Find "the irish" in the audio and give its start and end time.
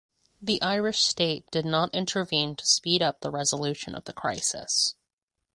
0.41-0.99